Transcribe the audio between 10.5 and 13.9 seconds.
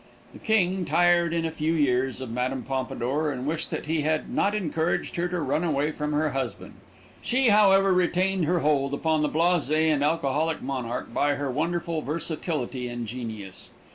monarch by her wonderful versatility and genius.